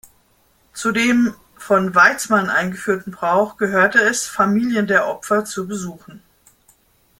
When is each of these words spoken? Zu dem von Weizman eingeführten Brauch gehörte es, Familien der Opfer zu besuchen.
Zu 0.73 0.91
dem 0.93 1.35
von 1.55 1.93
Weizman 1.93 2.49
eingeführten 2.49 3.11
Brauch 3.13 3.57
gehörte 3.57 3.99
es, 4.01 4.25
Familien 4.25 4.87
der 4.87 5.05
Opfer 5.07 5.45
zu 5.45 5.67
besuchen. 5.67 6.23